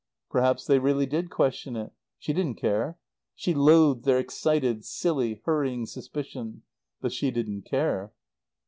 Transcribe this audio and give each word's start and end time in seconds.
Perhaps 0.31 0.65
they 0.65 0.79
really 0.79 1.05
did 1.05 1.29
question 1.29 1.75
it. 1.75 1.91
She 2.17 2.33
didn't 2.33 2.55
care. 2.55 2.97
She 3.35 3.53
loathed 3.53 4.03
their 4.03 4.17
excited, 4.17 4.83
silly, 4.83 5.43
hurrying 5.45 5.85
suspicion; 5.85 6.63
but 7.01 7.13
she 7.13 7.29
didn't 7.29 7.65
care. 7.65 8.11